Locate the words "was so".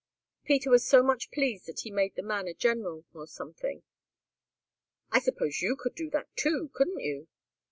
0.71-1.03